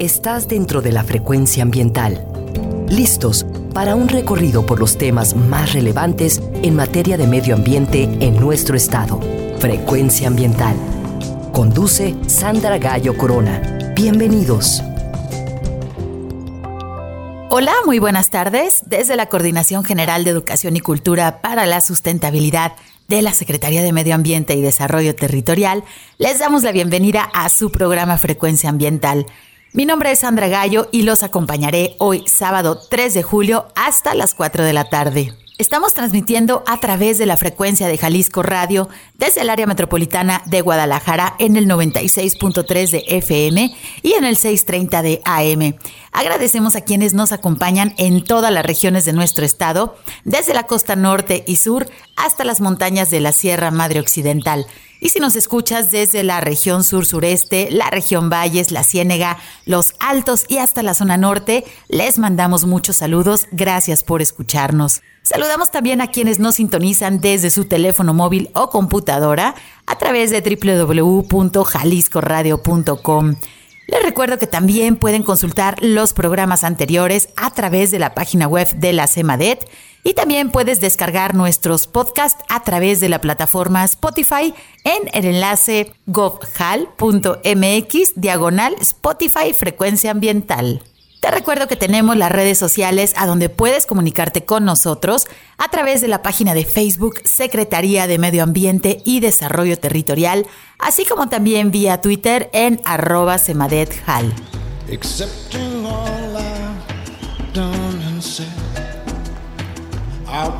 [0.00, 2.26] Estás dentro de la frecuencia ambiental.
[2.88, 8.34] Listos para un recorrido por los temas más relevantes en materia de medio ambiente en
[8.40, 9.20] nuestro estado.
[9.60, 10.74] Frecuencia ambiental.
[11.52, 13.92] Conduce Sandra Gallo Corona.
[13.94, 14.82] Bienvenidos.
[17.50, 18.82] Hola, muy buenas tardes.
[18.86, 22.72] Desde la Coordinación General de Educación y Cultura para la Sustentabilidad
[23.06, 25.84] de la Secretaría de Medio Ambiente y Desarrollo Territorial,
[26.18, 29.26] les damos la bienvenida a su programa Frecuencia Ambiental.
[29.76, 34.32] Mi nombre es Sandra Gallo y los acompañaré hoy sábado 3 de julio hasta las
[34.32, 35.34] 4 de la tarde.
[35.58, 38.88] Estamos transmitiendo a través de la frecuencia de Jalisco Radio
[39.18, 45.02] desde el área metropolitana de Guadalajara en el 96.3 de FM y en el 630
[45.02, 45.74] de AM.
[46.12, 50.94] Agradecemos a quienes nos acompañan en todas las regiones de nuestro estado, desde la costa
[50.94, 54.68] norte y sur hasta las montañas de la Sierra Madre Occidental.
[55.04, 59.36] Y si nos escuchas desde la región sur-sureste, la región Valles, la Ciénega,
[59.66, 63.46] los Altos y hasta la zona norte, les mandamos muchos saludos.
[63.52, 65.02] Gracias por escucharnos.
[65.20, 70.40] Saludamos también a quienes nos sintonizan desde su teléfono móvil o computadora a través de
[70.40, 73.34] www.jaliscoradio.com.
[73.86, 78.74] Les recuerdo que también pueden consultar los programas anteriores a través de la página web
[78.76, 79.68] de la CEMADET
[80.04, 85.92] y también puedes descargar nuestros podcasts a través de la plataforma Spotify en el enlace
[86.06, 87.42] govhal.mx
[88.14, 90.82] diagonal Spotify Frecuencia Ambiental.
[91.24, 96.02] Te recuerdo que tenemos las redes sociales a donde puedes comunicarte con nosotros a través
[96.02, 100.46] de la página de Facebook Secretaría de Medio Ambiente y Desarrollo Territorial,
[100.78, 104.34] así como también vía Twitter en arroba semadethal.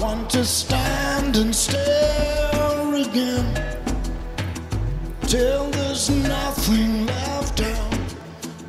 [0.01, 3.47] Want to stand and stare again
[5.27, 7.95] till there's nothing left out.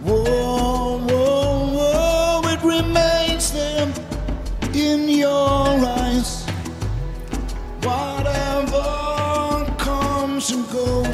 [0.03, 3.91] Whoa, whoa, whoa, it remains there
[4.73, 5.67] in your
[6.01, 6.45] eyes.
[7.81, 8.85] Whatever
[9.77, 11.04] comes and goes.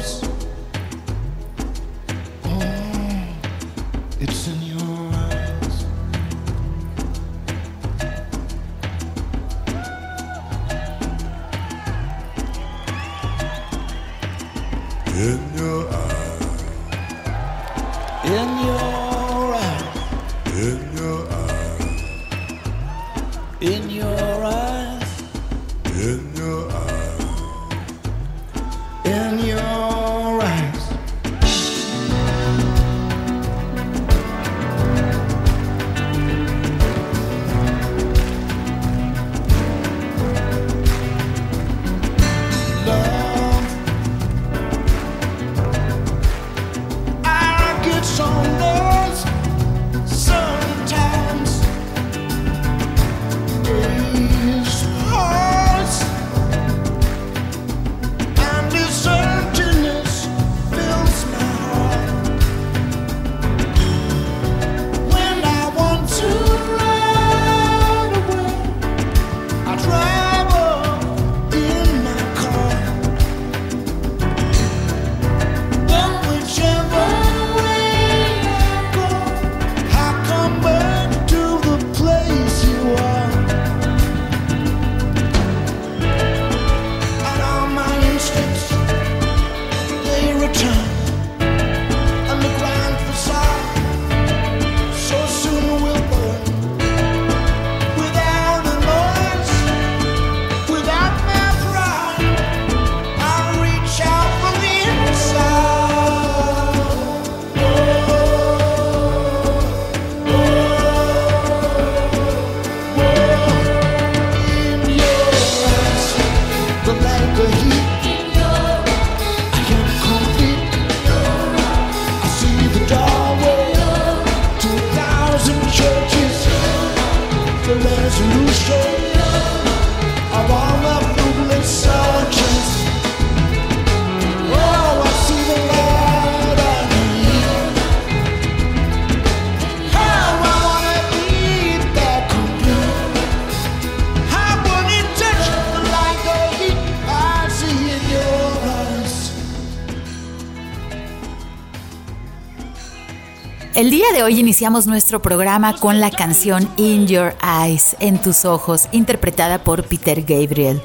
[154.12, 159.64] De hoy iniciamos nuestro programa con la canción In Your Eyes, en tus ojos, interpretada
[159.64, 160.82] por Peter Gabriel.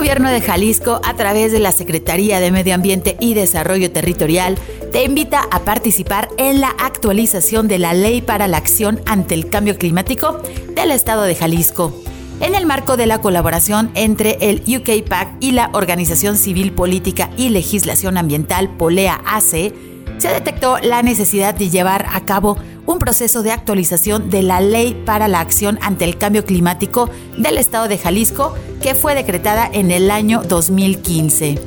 [0.00, 4.56] gobierno de Jalisco, a través de la Secretaría de Medio Ambiente y Desarrollo Territorial,
[4.92, 9.50] te invita a participar en la actualización de la Ley para la Acción ante el
[9.50, 10.40] Cambio Climático
[10.74, 11.94] del Estado de Jalisco.
[12.40, 17.28] En el marco de la colaboración entre el UK PAC y la Organización Civil Política
[17.36, 19.74] y Legislación Ambiental Polea AC,
[20.16, 22.56] se detectó la necesidad de llevar a cabo
[22.90, 27.08] un proceso de actualización de la Ley para la Acción ante el Cambio Climático
[27.38, 31.58] del Estado de Jalisco, que fue decretada en el año 2015.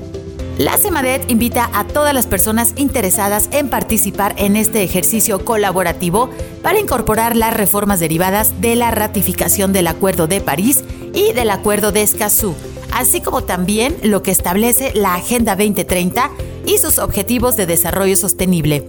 [0.57, 6.29] La CEMADET invita a todas las personas interesadas en participar en este ejercicio colaborativo
[6.61, 10.83] para incorporar las reformas derivadas de la ratificación del Acuerdo de París
[11.13, 12.53] y del Acuerdo de Escazú,
[12.91, 16.29] así como también lo que establece la Agenda 2030
[16.65, 18.85] y sus objetivos de desarrollo sostenible.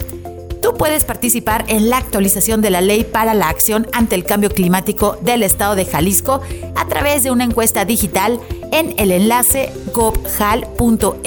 [0.79, 5.17] Puedes participar en la actualización de la ley para la acción ante el cambio climático
[5.23, 6.41] del estado de Jalisco
[6.75, 8.41] a través de una encuesta digital
[8.73, 11.19] en el enlace gobjal.mx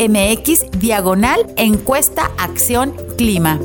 [0.79, 3.59] diagonal encuesta acción clima.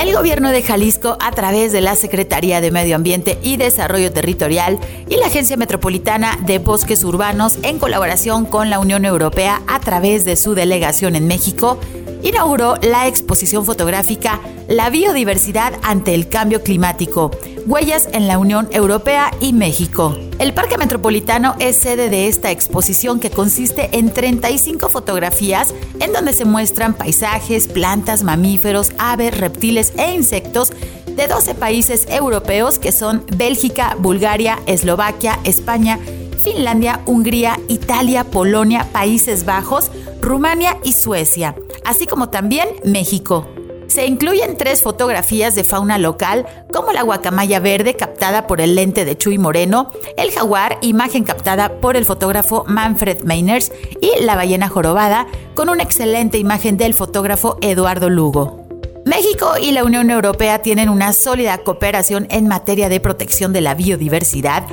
[0.00, 4.78] El gobierno de Jalisco, a través de la Secretaría de Medio Ambiente y Desarrollo Territorial
[5.08, 10.24] y la Agencia Metropolitana de Bosques Urbanos, en colaboración con la Unión Europea a través
[10.24, 11.80] de su delegación en México,
[12.28, 17.30] inauguró la exposición fotográfica La biodiversidad ante el cambio climático,
[17.66, 20.16] huellas en la Unión Europea y México.
[20.40, 26.32] El Parque Metropolitano es sede de esta exposición que consiste en 35 fotografías en donde
[26.32, 30.72] se muestran paisajes, plantas, mamíferos, aves, reptiles e insectos
[31.06, 36.00] de 12 países europeos que son Bélgica, Bulgaria, Eslovaquia, España,
[36.42, 39.90] Finlandia, Hungría, Italia, Polonia, Países Bajos,
[40.20, 41.54] Rumania y Suecia,
[41.86, 43.46] así como también México.
[43.86, 49.04] Se incluyen tres fotografías de fauna local, como la guacamaya verde captada por el lente
[49.04, 53.70] de Chuy Moreno, el jaguar, imagen captada por el fotógrafo Manfred Meiners,
[54.02, 58.66] y la ballena jorobada, con una excelente imagen del fotógrafo Eduardo Lugo.
[59.06, 63.76] México y la Unión Europea tienen una sólida cooperación en materia de protección de la
[63.76, 64.64] biodiversidad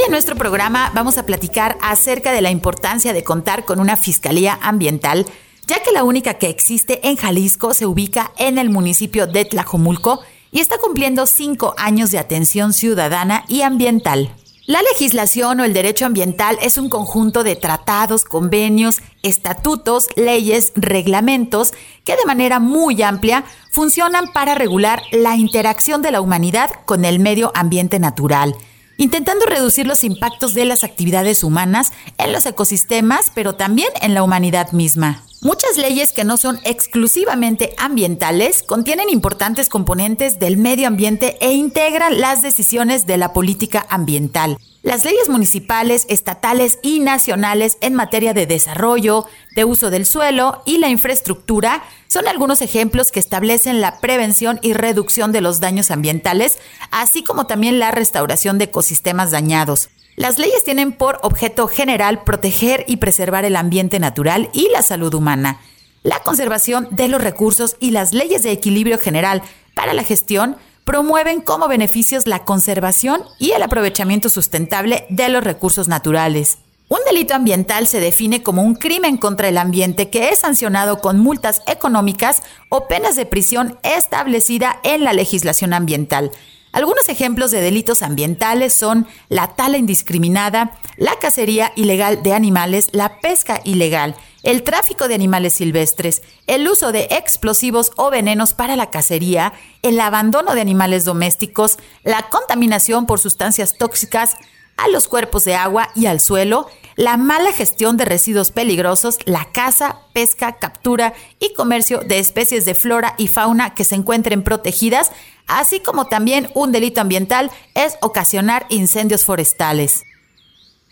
[0.09, 5.27] nuestro programa vamos a platicar acerca de la importancia de contar con una fiscalía ambiental,
[5.67, 10.21] ya que la única que existe en Jalisco se ubica en el municipio de Tlajomulco
[10.51, 14.35] y está cumpliendo cinco años de atención ciudadana y ambiental.
[14.65, 21.73] La legislación o el derecho ambiental es un conjunto de tratados, convenios, estatutos, leyes, reglamentos
[22.05, 27.19] que de manera muy amplia funcionan para regular la interacción de la humanidad con el
[27.19, 28.55] medio ambiente natural
[28.99, 34.23] intentando reducir los impactos de las actividades humanas en los ecosistemas, pero también en la
[34.23, 35.23] humanidad misma.
[35.41, 42.21] Muchas leyes que no son exclusivamente ambientales contienen importantes componentes del medio ambiente e integran
[42.21, 44.59] las decisiones de la política ambiental.
[44.89, 50.79] Las leyes municipales, estatales y nacionales en materia de desarrollo, de uso del suelo y
[50.79, 56.57] la infraestructura son algunos ejemplos que establecen la prevención y reducción de los daños ambientales,
[56.91, 59.91] así como también la restauración de ecosistemas dañados.
[60.17, 65.13] Las leyes tienen por objeto general proteger y preservar el ambiente natural y la salud
[65.13, 65.61] humana.
[66.03, 69.43] La conservación de los recursos y las leyes de equilibrio general
[69.75, 70.57] para la gestión
[70.89, 76.61] promueven como beneficios la conservación y el aprovechamiento sustentable de los recursos naturales.
[76.89, 81.19] Un delito ambiental se define como un crimen contra el ambiente que es sancionado con
[81.19, 86.31] multas económicas o penas de prisión establecida en la legislación ambiental.
[86.73, 93.21] Algunos ejemplos de delitos ambientales son la tala indiscriminada, la cacería ilegal de animales, la
[93.21, 94.17] pesca ilegal,
[94.49, 99.53] el tráfico de animales silvestres, el uso de explosivos o venenos para la cacería,
[99.83, 104.39] el abandono de animales domésticos, la contaminación por sustancias tóxicas
[104.79, 109.45] a los cuerpos de agua y al suelo, la mala gestión de residuos peligrosos, la
[109.53, 115.13] caza, pesca, captura y comercio de especies de flora y fauna que se encuentren protegidas,
[115.47, 120.05] así como también un delito ambiental es ocasionar incendios forestales.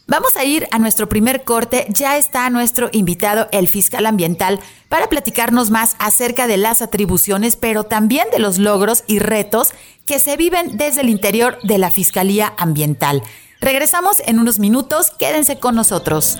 [0.09, 1.87] Vamos a ir a nuestro primer corte.
[1.89, 7.83] Ya está nuestro invitado, el fiscal ambiental, para platicarnos más acerca de las atribuciones, pero
[7.83, 9.71] también de los logros y retos
[10.05, 13.21] que se viven desde el interior de la Fiscalía Ambiental.
[13.61, 15.11] Regresamos en unos minutos.
[15.11, 16.39] Quédense con nosotros.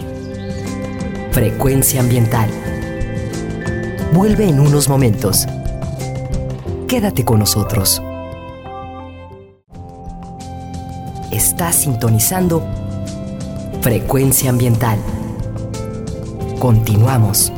[1.33, 2.49] Frecuencia ambiental.
[4.13, 5.47] Vuelve en unos momentos.
[6.87, 8.01] Quédate con nosotros.
[11.33, 12.86] Estás sintonizando
[13.87, 14.99] Frecuencia ambiental.
[16.59, 17.53] Continuamos.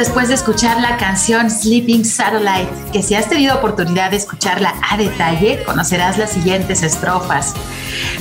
[0.00, 4.96] Después de escuchar la canción Sleeping Satellite, que si has tenido oportunidad de escucharla a
[4.96, 7.52] detalle, conocerás las siguientes estrofas.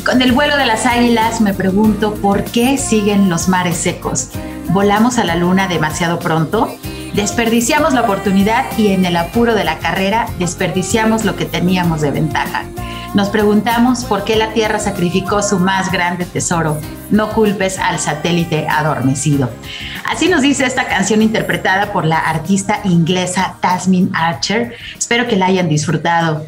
[0.06, 4.28] Con el vuelo de las águilas me pregunto por qué siguen los mares secos.
[4.72, 6.68] ¿Volamos a la luna demasiado pronto?
[7.14, 12.12] Desperdiciamos la oportunidad y en el apuro de la carrera desperdiciamos lo que teníamos de
[12.12, 12.66] ventaja.
[13.14, 16.78] Nos preguntamos por qué la Tierra sacrificó su más grande tesoro.
[17.12, 19.50] No culpes al satélite adormecido.
[20.06, 24.76] Así nos dice esta canción interpretada por la artista inglesa Tasmin Archer.
[24.98, 26.46] Espero que la hayan disfrutado.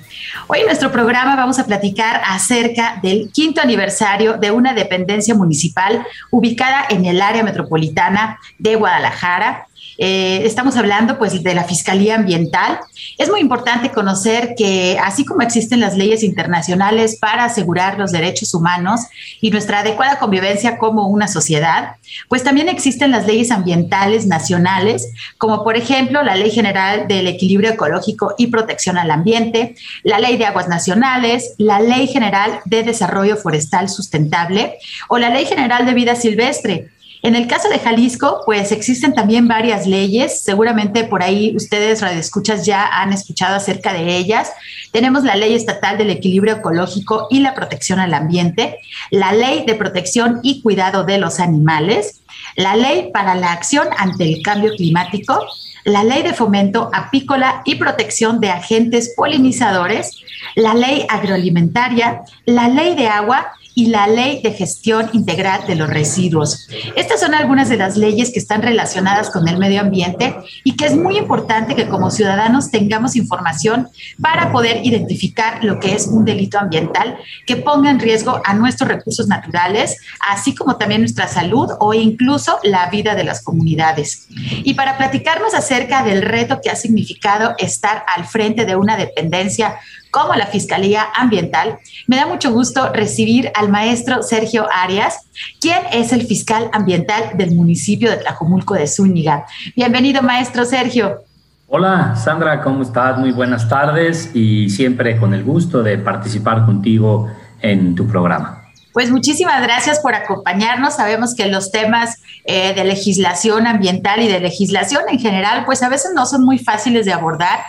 [0.48, 6.06] Hoy en nuestro programa vamos a platicar acerca del quinto aniversario de una dependencia municipal
[6.30, 9.68] ubicada en el área metropolitana de Guadalajara,
[10.04, 12.80] eh, estamos hablando pues de la Fiscalía Ambiental.
[13.20, 18.56] Es muy importante conocer que así como existen las leyes internacionales para asegurar los derechos
[18.56, 19.02] humanos
[19.42, 21.98] y nuestra adecuada convivencia como una sociedad,
[22.30, 27.70] pues también existen las leyes ambientales nacionales, como por ejemplo la Ley General del Equilibrio
[27.70, 33.38] Ecológico y Protección al Ambiente, la Ley de Aguas Nacionales, la Ley General de Desarrollo
[33.38, 34.80] Forestal Sustentable
[35.10, 36.90] o la Ley General de Vida Silvestre
[37.24, 42.66] en el caso de Jalisco, pues existen también varias leyes, seguramente por ahí ustedes radioescuchas
[42.66, 44.52] ya han escuchado acerca de ellas.
[44.92, 48.80] Tenemos la Ley Estatal del Equilibrio Ecológico y la Protección al Ambiente,
[49.12, 52.22] la Ley de Protección y Cuidado de los Animales,
[52.56, 55.46] la Ley para la Acción ante el Cambio Climático,
[55.86, 60.18] la Ley de Fomento Apícola y Protección de Agentes Polinizadores,
[60.56, 65.90] la Ley Agroalimentaria, la Ley de Agua y la Ley de Gestión Integral de los
[65.90, 66.68] Residuos.
[66.96, 70.86] Estas son algunas de las leyes que están relacionadas con el medio ambiente y que
[70.86, 73.90] es muy importante que como ciudadanos tengamos información
[74.22, 77.18] para poder identificar lo que es un delito ambiental
[77.48, 79.98] que ponga en riesgo a nuestros recursos naturales,
[80.30, 84.28] así como también nuestra salud o incluso la vida de las comunidades.
[84.64, 89.80] Y para platicarnos acerca del reto que ha significado estar al frente de una dependencia
[90.12, 96.14] como la Fiscalía Ambiental, me da mucho gusto recibir al maestro Sergio Arias, quien es
[96.14, 99.46] el fiscal ambiental del municipio de Tlajomulco de Zúñiga.
[99.76, 101.22] Bienvenido, maestro Sergio.
[101.68, 103.18] Hola, Sandra, ¿cómo estás?
[103.18, 107.30] Muy buenas tardes y siempre con el gusto de participar contigo
[107.62, 108.61] en tu programa.
[108.94, 110.96] Pues muchísimas gracias por acompañarnos.
[110.96, 115.90] Sabemos que los temas eh, de legislación ambiental y de legislación en general, pues a
[115.90, 117.60] veces no son muy fáciles de abordar,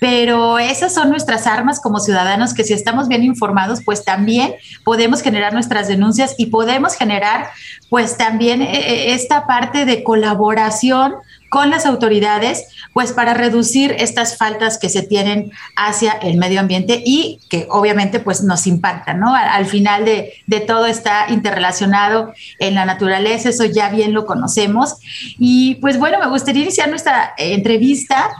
[0.00, 5.20] pero esas son nuestras armas como ciudadanos que si estamos bien informados, pues también podemos
[5.20, 7.50] generar nuestras denuncias y podemos generar
[7.90, 11.14] pues también eh, eh, esta parte de colaboración
[11.50, 17.02] con las autoridades, pues para reducir estas faltas que se tienen hacia el medio ambiente
[17.04, 19.34] y que obviamente pues nos impactan, ¿no?
[19.34, 24.96] Al, final de, de, todo está interrelacionado en la naturaleza, eso ya bien lo conocemos.
[25.38, 28.30] Y pues bueno, me gustaría iniciar nuestra eh, entrevista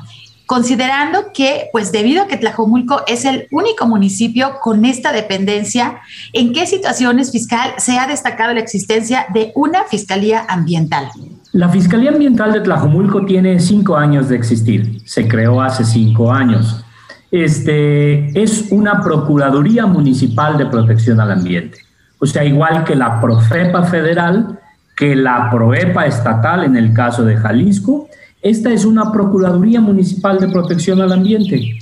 [0.47, 6.01] considerando que, pues debido a que Tlajomulco es el único municipio con esta dependencia,
[6.33, 11.09] ¿en qué situaciones fiscal se ha destacado la existencia de una fiscalía ambiental?
[11.53, 16.85] La Fiscalía Ambiental de Tlajomulco tiene cinco años de existir, se creó hace cinco años.
[17.33, 21.79] Este, es una Procuraduría Municipal de Protección al Ambiente,
[22.21, 24.61] o sea, igual que la Profepa Federal,
[24.97, 28.09] que la Proepa Estatal en el caso de Jalisco,
[28.43, 31.79] esta es una Procuraduría Municipal de Protección al Ambiente.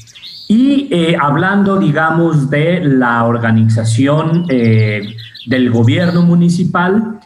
[0.49, 5.15] Y eh, hablando, digamos, de la organización eh,
[5.47, 7.18] del gobierno municipal,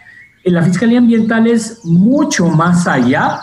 [0.51, 3.41] la Fiscalía Ambiental es mucho más allá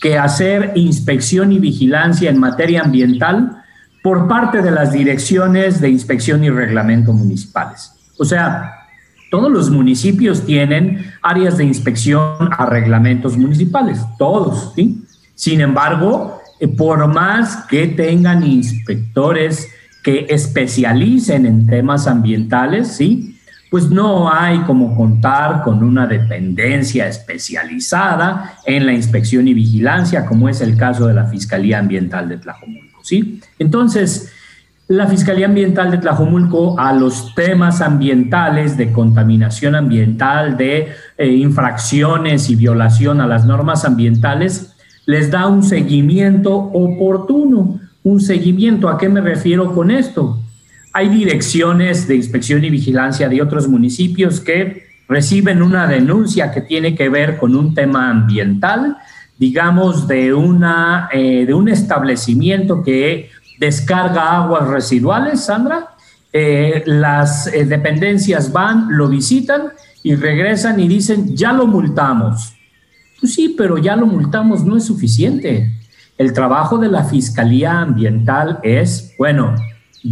[0.00, 3.62] que hacer inspección y vigilancia en materia ambiental
[4.02, 7.92] por parte de las direcciones de inspección y reglamento municipales.
[8.18, 8.72] O sea,
[9.30, 15.02] todos los municipios tienen áreas de inspección a reglamentos municipales, todos, ¿sí?
[15.34, 19.68] Sin embargo, eh, por más que tengan inspectores
[20.04, 23.35] que especialicen en temas ambientales, ¿sí?
[23.76, 30.48] Pues no hay como contar con una dependencia especializada en la inspección y vigilancia, como
[30.48, 33.38] es el caso de la Fiscalía Ambiental de Tlajomulco, ¿sí?
[33.58, 34.32] Entonces,
[34.88, 42.48] la Fiscalía Ambiental de Tlajomulco a los temas ambientales de contaminación ambiental, de eh, infracciones
[42.48, 47.78] y violación a las normas ambientales, les da un seguimiento oportuno.
[48.04, 50.38] Un seguimiento, ¿a qué me refiero con esto?
[50.96, 56.94] Hay direcciones de inspección y vigilancia de otros municipios que reciben una denuncia que tiene
[56.94, 58.96] que ver con un tema ambiental,
[59.36, 63.28] digamos, de, una, eh, de un establecimiento que
[63.60, 65.90] descarga aguas residuales, Sandra.
[66.32, 69.64] Eh, las eh, dependencias van, lo visitan
[70.02, 72.54] y regresan y dicen, ya lo multamos
[73.20, 75.74] Pues sí, pero ya lo multamos, no es suficiente.
[76.16, 79.54] El trabajo de la Fiscalía Ambiental es, bueno,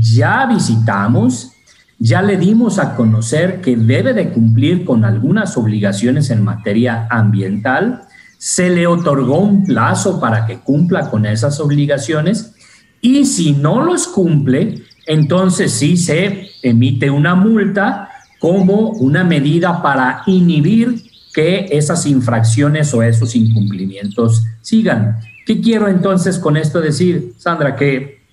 [0.00, 1.52] ya visitamos,
[1.98, 8.02] ya le dimos a conocer que debe de cumplir con algunas obligaciones en materia ambiental,
[8.38, 12.54] se le otorgó un plazo para que cumpla con esas obligaciones
[13.00, 20.22] y si no los cumple, entonces sí se emite una multa como una medida para
[20.26, 21.02] inhibir
[21.32, 25.18] que esas infracciones o esos incumplimientos sigan.
[25.46, 27.76] ¿Qué quiero entonces con esto decir, Sandra?
[27.76, 28.23] Que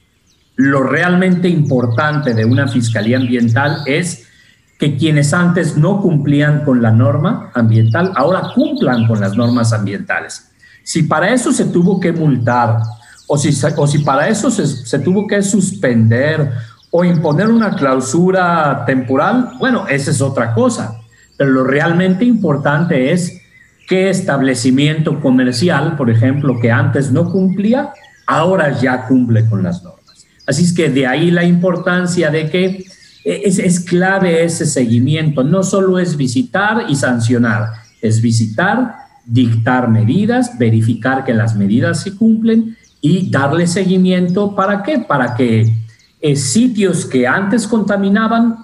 [0.62, 4.28] lo realmente importante de una fiscalía ambiental es
[4.78, 10.52] que quienes antes no cumplían con la norma ambiental, ahora cumplan con las normas ambientales.
[10.84, 12.78] Si para eso se tuvo que multar,
[13.28, 16.52] o si, o si para eso se, se tuvo que suspender
[16.92, 21.00] o imponer una clausura temporal, bueno, esa es otra cosa.
[21.38, 23.42] Pero lo realmente importante es
[23.88, 27.94] qué establecimiento comercial, por ejemplo, que antes no cumplía,
[28.28, 30.01] ahora ya cumple con las normas.
[30.52, 32.86] Así es que de ahí la importancia de que
[33.24, 35.44] es, es clave ese seguimiento.
[35.44, 37.70] No solo es visitar y sancionar,
[38.02, 44.54] es visitar, dictar medidas, verificar que las medidas se cumplen y darle seguimiento.
[44.54, 45.00] ¿Para qué?
[45.00, 45.74] Para que
[46.20, 48.58] eh, sitios que antes contaminaban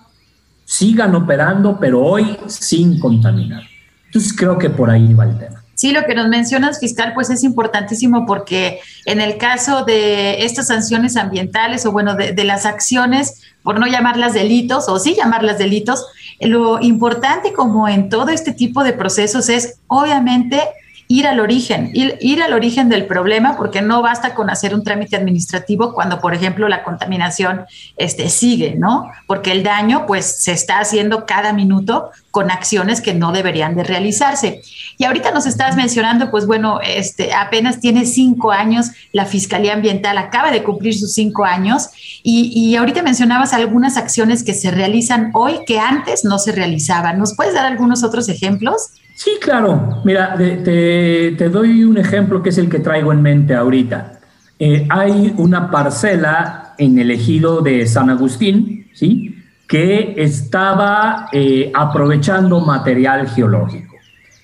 [0.65, 3.63] sigan operando, pero hoy sin contaminar.
[4.07, 5.63] Entonces creo que por ahí va el tema.
[5.77, 10.69] Sí, lo que nos mencionas, fiscal, pues es importantísimo porque en el caso de estas
[10.69, 15.59] sanciones ambientales o bueno, de, de, las acciones, por no llamarlas delitos o sí llamarlas
[15.59, 16.07] delitos,
[16.39, 20.61] lo importante como en todo este tipo de procesos es obviamente
[21.09, 24.83] ir al origen, ir, ir, al origen del problema, porque no basta con hacer un
[24.83, 27.65] trámite administrativo cuando, por ejemplo, la contaminación
[27.95, 29.09] este, sigue, ¿no?
[29.25, 33.83] Porque el daño, pues, se está haciendo cada minuto con acciones que no deberían de
[33.83, 34.61] realizarse.
[34.97, 40.17] Y ahorita nos estás mencionando, pues, bueno, este, apenas tiene cinco años, la Fiscalía Ambiental
[40.17, 41.89] acaba de cumplir sus cinco años,
[42.21, 47.17] y, y ahorita mencionabas algunas acciones que se realizan hoy que antes no se realizaban.
[47.17, 48.89] ¿Nos puedes dar algunos otros ejemplos?
[49.17, 50.03] Sí, claro.
[50.05, 54.19] Mira, te, te, doy un ejemplo que es el que traigo en mente ahorita.
[54.59, 59.35] Eh, hay una parcela en el ejido de San Agustín, ¿sí?
[59.67, 63.95] Que estaba eh, aprovechando material geológico.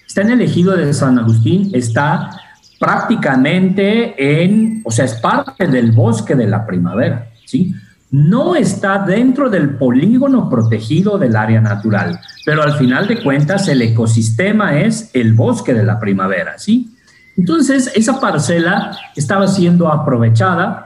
[0.07, 2.31] Está en el ejido de San Agustín, está
[2.79, 7.75] prácticamente en, o sea, es parte del bosque de la primavera, ¿sí?
[8.13, 13.81] No está dentro del polígono protegido del área natural, pero al final de cuentas el
[13.81, 16.95] ecosistema es el bosque de la primavera, ¿sí?
[17.35, 20.85] Entonces, esa parcela estaba siendo aprovechada,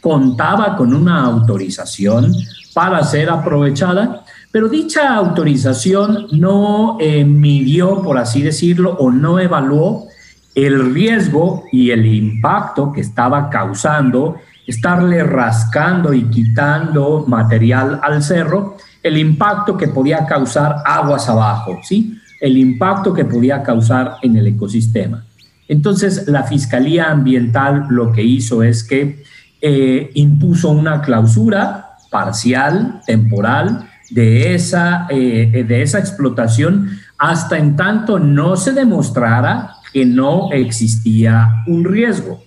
[0.00, 2.32] contaba con una autorización
[2.72, 10.06] para ser aprovechada, pero dicha autorización no eh, midió, por así decirlo, o no evaluó
[10.54, 18.76] el riesgo y el impacto que estaba causando estarle rascando y quitando material al cerro,
[19.02, 22.18] el impacto que podía causar aguas abajo, ¿sí?
[22.40, 25.24] El impacto que podía causar en el ecosistema.
[25.68, 29.22] Entonces, la Fiscalía Ambiental lo que hizo es que
[29.60, 38.18] eh, impuso una clausura parcial, temporal, de esa, eh, de esa explotación hasta en tanto
[38.18, 42.42] no se demostrara que no existía un riesgo.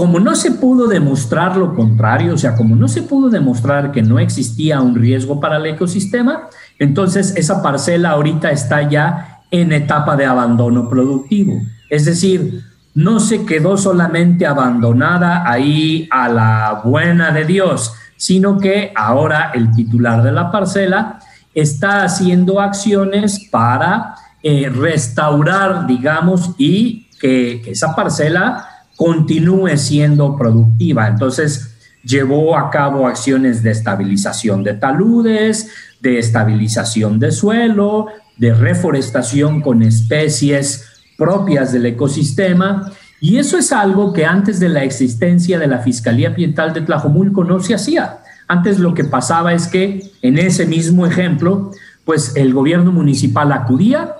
[0.00, 4.00] Como no se pudo demostrar lo contrario, o sea, como no se pudo demostrar que
[4.00, 10.16] no existía un riesgo para el ecosistema, entonces esa parcela ahorita está ya en etapa
[10.16, 11.60] de abandono productivo.
[11.90, 12.62] Es decir,
[12.94, 19.70] no se quedó solamente abandonada ahí a la buena de Dios, sino que ahora el
[19.72, 21.18] titular de la parcela
[21.54, 28.69] está haciendo acciones para eh, restaurar, digamos, y que, que esa parcela
[29.00, 31.08] continúe siendo productiva.
[31.08, 35.70] Entonces, llevó a cabo acciones de estabilización de taludes,
[36.02, 40.84] de estabilización de suelo, de reforestación con especies
[41.16, 42.92] propias del ecosistema.
[43.22, 47.42] Y eso es algo que antes de la existencia de la Fiscalía Ambiental de Tlajomulco
[47.42, 48.18] no se hacía.
[48.48, 51.70] Antes lo que pasaba es que en ese mismo ejemplo,
[52.04, 54.16] pues el gobierno municipal acudía,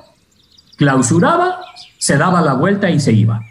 [0.78, 1.60] clausuraba,
[1.98, 3.42] se daba la vuelta y se iba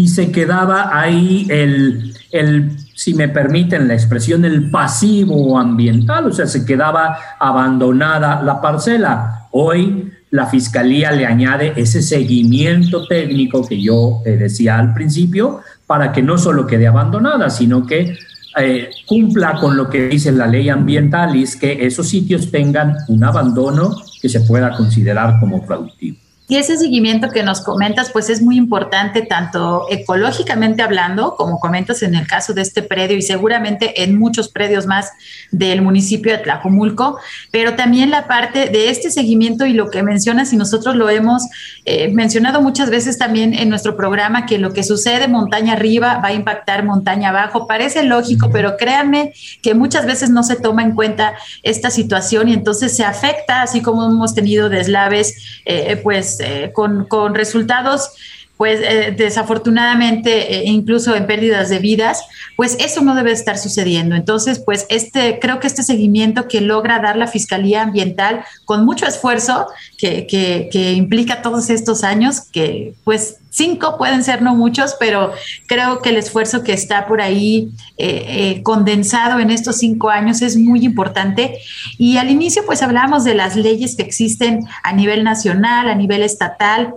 [0.00, 6.32] y se quedaba ahí el, el, si me permiten la expresión, el pasivo ambiental, o
[6.32, 9.48] sea, se quedaba abandonada la parcela.
[9.50, 16.12] Hoy la fiscalía le añade ese seguimiento técnico que yo eh, decía al principio, para
[16.12, 18.16] que no solo quede abandonada, sino que
[18.56, 22.96] eh, cumpla con lo que dice la ley ambiental y es que esos sitios tengan
[23.08, 26.16] un abandono que se pueda considerar como productivo.
[26.50, 32.02] Y ese seguimiento que nos comentas, pues es muy importante tanto ecológicamente hablando, como comentas
[32.02, 35.12] en el caso de este predio y seguramente en muchos predios más
[35.52, 37.18] del municipio de Tlajomulco,
[37.52, 41.44] pero también la parte de este seguimiento y lo que mencionas, y nosotros lo hemos
[41.84, 46.30] eh, mencionado muchas veces también en nuestro programa, que lo que sucede montaña arriba va
[46.30, 47.68] a impactar montaña abajo.
[47.68, 52.54] Parece lógico, pero créanme que muchas veces no se toma en cuenta esta situación y
[52.54, 58.10] entonces se afecta, así como hemos tenido deslaves, eh, pues eh, con, resultados
[58.56, 62.22] pues eh, desafortunadamente eh, incluso en pérdidas de vidas,
[62.56, 64.16] pues eso no debe estar sucediendo.
[64.16, 69.06] Entonces, pues este, creo que este seguimiento que logra dar la Fiscalía Ambiental con mucho
[69.06, 74.96] esfuerzo, que, que, que implica todos estos años, que pues cinco pueden ser no muchos,
[74.98, 75.32] pero
[75.66, 80.56] creo que el esfuerzo que está por ahí eh, condensado en estos cinco años es
[80.56, 81.58] muy importante.
[81.98, 86.22] Y al inicio, pues hablábamos de las leyes que existen a nivel nacional, a nivel
[86.22, 86.94] estatal.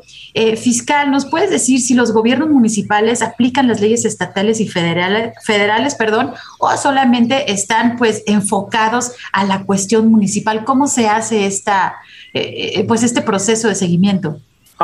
[0.57, 5.95] fiscal, ¿nos puedes decir si los gobiernos municipales aplican las leyes estatales y federales, federales
[5.95, 10.63] perdón, o solamente están pues enfocados a la cuestión municipal?
[10.65, 11.95] ¿Cómo se hace esta,
[12.33, 14.39] eh, eh, pues este proceso de seguimiento?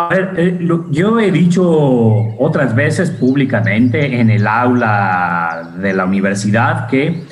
[0.08, 1.64] A ver, eh, yo he dicho
[2.40, 7.26] otras veces públicamente en el aula de la universidad que,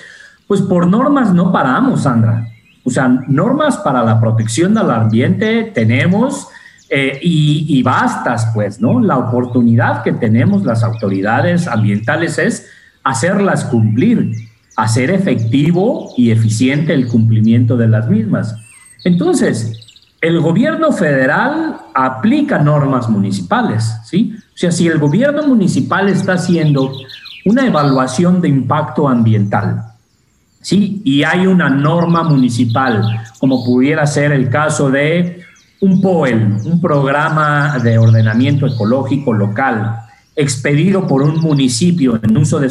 [0.48, 2.48] pues por normas no paramos, Sandra.
[2.84, 6.48] O sea, normas para la protección del ambiente tenemos,
[6.90, 9.02] eh, y, bastas, pues, ¿no?
[9.02, 12.70] La oportunidad que tenemos las autoridades ambientales es
[13.04, 14.32] hacerlas cumplir,
[14.78, 18.56] hacer efectivo y eficiente el cumplimiento de las mismas.
[19.04, 19.77] Entonces,
[20.22, 24.36] el gobierno federal aplica normas municipales, ¿sí?
[24.36, 26.92] O sea, si el gobierno municipal está haciendo
[27.46, 29.84] una evaluación de impacto ambiental,
[30.62, 31.02] ¿sí?
[31.06, 33.04] Y hay una norma municipal,
[33.40, 35.42] como pudiera ser el caso de
[35.80, 40.00] un POEL, un programa de ordenamiento ecológico local,
[40.36, 42.68] expedido por un municipio en uso de,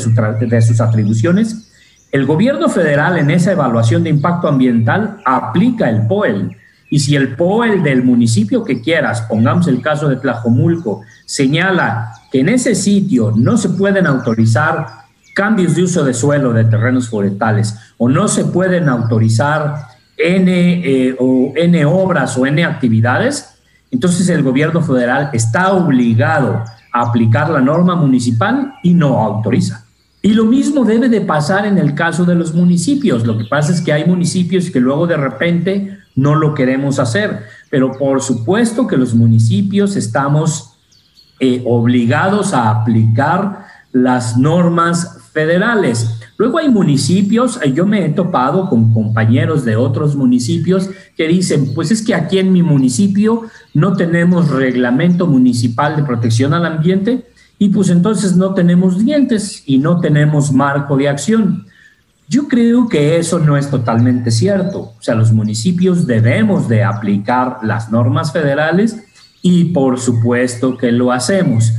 [0.47, 1.73] de sus atribuciones,
[2.13, 6.57] el gobierno federal en esa evaluación de impacto ambiental aplica el POEL.
[6.89, 12.41] Y si el POEL del municipio que quieras, pongamos el caso de Tlajomulco, señala que
[12.41, 14.87] en ese sitio no se pueden autorizar
[15.35, 21.15] cambios de uso de suelo de terrenos forestales o no se pueden autorizar N, eh,
[21.19, 23.59] o N obras o N actividades,
[23.91, 29.85] entonces el gobierno federal está obligado a aplicar la norma municipal y no autoriza.
[30.23, 33.25] Y lo mismo debe de pasar en el caso de los municipios.
[33.25, 37.45] Lo que pasa es que hay municipios que luego de repente no lo queremos hacer,
[37.71, 40.73] pero por supuesto que los municipios estamos
[41.39, 46.21] eh, obligados a aplicar las normas federales.
[46.39, 51.75] Luego hay municipios, eh, yo me he topado con compañeros de otros municipios que dicen,
[51.75, 53.43] pues es que aquí en mi municipio
[53.75, 57.27] no tenemos reglamento municipal de protección al ambiente
[57.59, 61.67] y pues entonces no tenemos dientes y no tenemos marco de acción.
[62.29, 64.95] Yo creo que eso no es totalmente cierto.
[64.99, 69.05] O sea, los municipios debemos de aplicar las normas federales
[69.43, 71.73] y por supuesto que lo hacemos.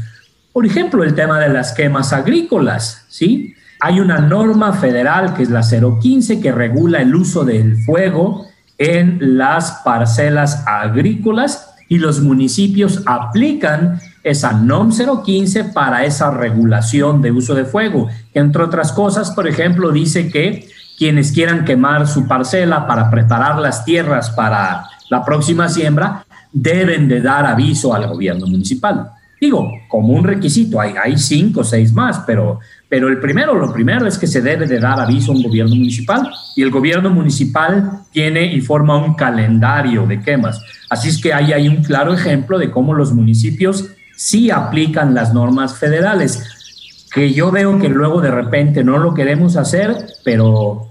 [0.54, 3.56] Por ejemplo, el tema de las quemas agrícolas, ¿sí?
[3.80, 9.38] Hay una norma federal que es la 015 que regula el uso del fuego en
[9.38, 17.56] las parcelas agrícolas y los municipios aplican esa NOM 015 para esa regulación de uso
[17.56, 23.10] de fuego, entre otras cosas, por ejemplo, dice que quienes quieran quemar su parcela para
[23.10, 29.12] preparar las tierras para la próxima siembra deben de dar aviso al gobierno municipal.
[29.40, 33.74] Digo, como un requisito, hay, hay cinco o seis más, pero pero el primero, lo
[33.74, 37.10] primero es que se debe de dar aviso a un gobierno municipal y el gobierno
[37.10, 40.62] municipal tiene y forma un calendario de quemas.
[40.90, 45.34] Así es que ahí hay un claro ejemplo de cómo los municipios sí aplican las
[45.34, 46.44] normas federales,
[47.14, 50.90] que yo veo que luego de repente no lo queremos hacer, pero,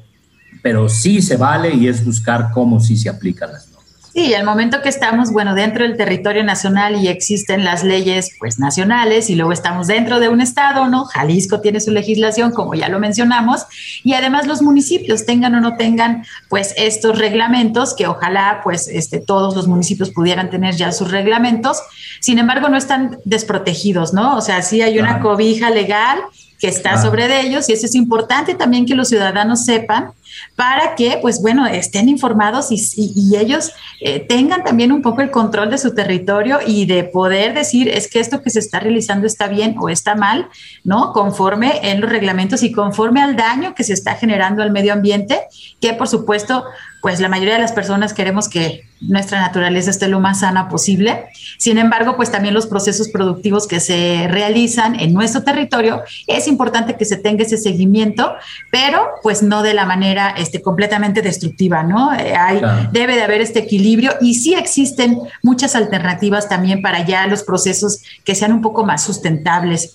[0.63, 3.76] pero sí se vale y es buscar cómo sí se aplican las normas.
[4.17, 8.59] Sí, al momento que estamos, bueno, dentro del territorio nacional y existen las leyes, pues,
[8.59, 11.05] nacionales, y luego estamos dentro de un estado, ¿no?
[11.05, 13.67] Jalisco tiene su legislación, como ya lo mencionamos,
[14.03, 19.21] y además los municipios tengan o no tengan, pues, estos reglamentos, que ojalá, pues, este,
[19.21, 21.83] todos los municipios pudieran tener ya sus reglamentos,
[22.21, 24.35] sin embargo, no están desprotegidos, ¿no?
[24.39, 26.21] O sea, sí hay una cobija legal
[26.59, 30.13] que está sobre de ellos y eso es importante también que los ciudadanos sepan
[30.55, 35.71] para que, pues bueno, estén informados y, ellos eh, tengan también un poco el control
[35.71, 39.49] de su territorio y de poder decir, es que esto que se está realizando está
[39.49, 40.49] bien o está mal,
[40.85, 41.13] ¿no?
[41.13, 45.41] Conforme en los reglamentos y conforme al daño que se está generando al medio ambiente,
[45.81, 46.65] que por supuesto,
[47.03, 51.27] pues la mayoría de las personas queremos que nuestra naturaleza esté lo más sana posible.
[51.59, 56.97] Sin embargo, pues también los procesos productivos que se realizan en nuestro territorio, es importante
[56.97, 58.35] que se tenga ese seguimiento,
[58.71, 62.15] pero pues no de la manera este, completamente destructiva, ¿no?
[62.15, 62.61] Eh, hay,
[62.93, 68.01] Debe de haber este equilibrio y sí existen muchas alternativas también para ya los procesos
[68.25, 69.95] que sean un poco más sustentables.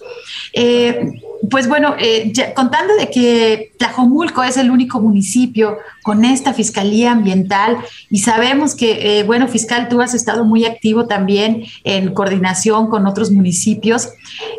[0.54, 1.14] Eh,
[1.50, 7.78] pues bueno, eh, contando de que Tlajomulco es el único municipio con esta fiscalía ambiental
[8.10, 13.08] y sabemos que, eh, bueno, fiscal, tú has estado muy activo también en coordinación con
[13.08, 14.10] otros municipios.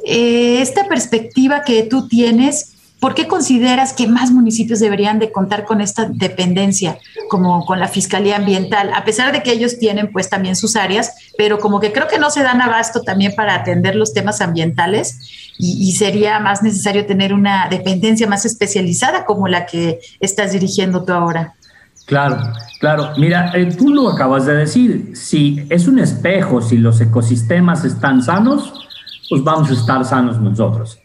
[0.07, 5.65] Eh, esta perspectiva que tú tienes, ¿Por qué consideras que más municipios deberían de contar
[5.65, 10.31] con esta dependencia, como con la Fiscalía Ambiental, a pesar de que ellos tienen pues
[10.31, 13.97] también sus áreas, pero como que creo que no se dan abasto también para atender
[13.97, 15.19] los temas ambientales
[15.59, 21.13] y, sería más necesario tener una dependencia más especializada como la que estás dirigiendo tú
[21.13, 21.57] ahora?
[22.07, 22.39] Claro,
[22.81, 23.13] claro.
[23.19, 28.23] Mira, eh, tú lo acabas de decir, si es un espejo, si los ecosistemas están
[28.23, 28.73] sanos,
[29.29, 30.99] pues vamos a estar sanos nosotros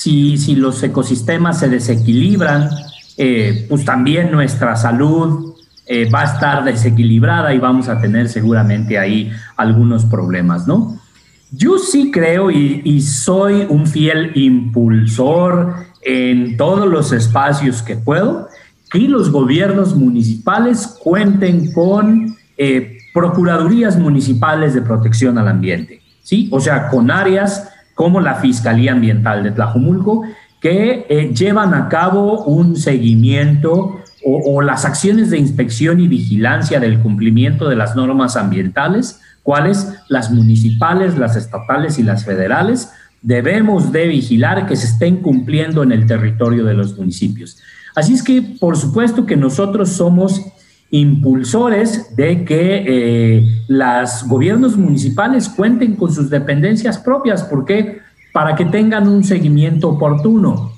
[0.00, 2.70] si, los ecosistemas se desequilibran,
[3.16, 5.54] eh, pues también nuestra salud
[5.86, 10.98] eh, va a estar desequilibrada y vamos a tener seguramente ahí algunos problemas, ¿no?
[11.52, 18.48] Yo sí creo y, y, soy un fiel impulsor en todos los espacios que puedo,
[18.90, 26.48] que los gobiernos municipales cuenten con eh, procuradurías municipales de protección al ambiente, ¿sí?
[26.52, 30.24] O sea, con áreas como la Fiscalía Ambiental de Tlajumulco,
[30.60, 36.98] que eh, llevan a cabo un seguimiento o, las acciones de inspección y vigilancia del
[36.98, 42.90] cumplimiento de las normas ambientales, cuales las municipales, las estatales y las federales,
[43.22, 47.58] debemos de vigilar que se estén cumpliendo en el territorio de los municipios.
[47.94, 50.40] Así es que, por supuesto que nosotros somos
[50.90, 58.00] impulsores de que eh, los gobiernos municipales cuenten con sus dependencias propias, porque
[58.32, 60.72] para que tengan un seguimiento oportuno.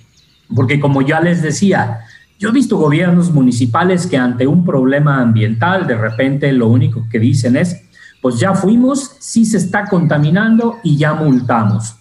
[0.54, 2.00] Porque como ya les decía,
[2.38, 7.18] yo he visto gobiernos municipales que ante un problema ambiental, de repente lo único que
[7.18, 7.84] dicen es,
[8.20, 11.96] pues ya fuimos, sí se está contaminando y ya multamos.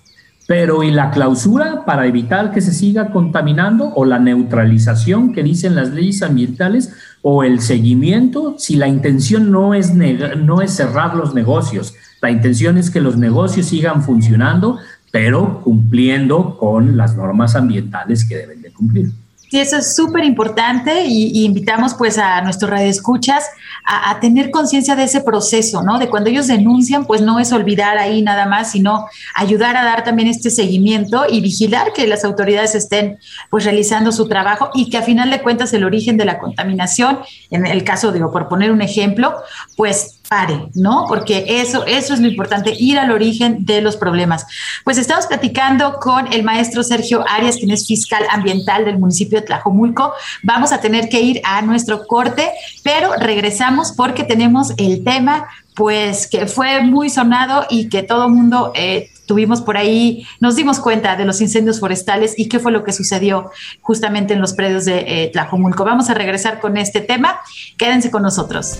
[0.51, 5.75] Pero ¿y la clausura para evitar que se siga contaminando o la neutralización que dicen
[5.75, 11.33] las leyes ambientales o el seguimiento si la intención no es, no es cerrar los
[11.33, 11.95] negocios?
[12.21, 14.77] La intención es que los negocios sigan funcionando,
[15.09, 19.20] pero cumpliendo con las normas ambientales que deben de cumplir.
[19.51, 23.43] Sí, eso es súper importante y, invitamos pues a nuestros radioescuchas
[23.83, 25.99] a, a tener conciencia de ese proceso, ¿no?
[25.99, 30.05] De cuando ellos denuncian, pues no es olvidar ahí nada más, sino ayudar a dar
[30.05, 34.97] también este seguimiento y vigilar que las autoridades estén pues realizando su trabajo y que
[34.97, 38.71] a final de cuentas el origen de la contaminación, en el caso, digo, por poner
[38.71, 39.35] un ejemplo,
[39.75, 41.07] pues pare, ¿no?
[41.09, 44.45] Porque eso, eso es lo importante, ir al origen de los problemas.
[44.85, 49.45] Pues estamos platicando con el maestro Sergio Arias, quien es fiscal ambiental del municipio de
[49.45, 50.13] Tlajomulco.
[50.41, 52.49] Vamos a tener que ir a nuestro corte,
[52.81, 58.71] pero regresamos porque tenemos el tema, pues que fue muy sonado y que todo mundo
[58.73, 62.85] eh, tuvimos por ahí, nos dimos cuenta de los incendios forestales y qué fue lo
[62.85, 65.83] que sucedió justamente en los predios de eh, Tlajomulco.
[65.83, 67.41] Vamos a regresar con este tema.
[67.77, 68.79] Quédense con nosotros.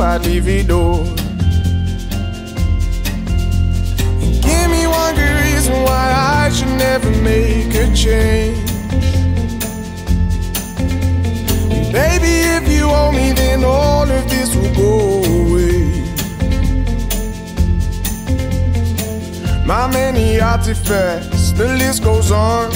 [0.00, 1.04] I divido.
[4.42, 8.70] Give me one good reason why I should never make a change.
[11.92, 16.04] Baby, if you owe me, then all of this will go away.
[19.66, 22.70] My many artifacts, the list goes on.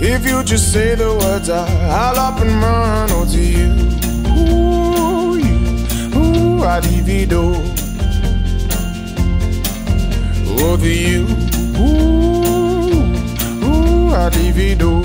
[0.00, 3.10] If you just say the words, I'll up and run.
[3.10, 3.70] Oh, to you.
[4.38, 4.87] Ooh,
[6.58, 7.54] Ooh, I divido.
[10.60, 11.24] Over you.
[11.78, 13.14] Ooh,
[13.64, 15.02] ooh, I divido.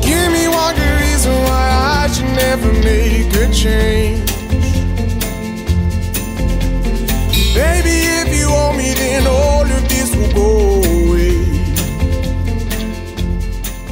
[0.00, 1.64] Give me one good reason why
[2.00, 4.30] I should never make a change.
[7.52, 10.87] Baby, if you want me, then all of this will go